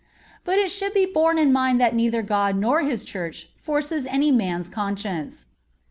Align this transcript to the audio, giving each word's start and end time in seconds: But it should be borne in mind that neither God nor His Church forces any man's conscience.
But 0.43 0.57
it 0.57 0.71
should 0.71 0.95
be 0.95 1.05
borne 1.05 1.37
in 1.37 1.53
mind 1.53 1.79
that 1.79 1.93
neither 1.93 2.23
God 2.23 2.57
nor 2.57 2.81
His 2.81 3.03
Church 3.03 3.49
forces 3.61 4.07
any 4.07 4.31
man's 4.31 4.67
conscience. 4.67 5.45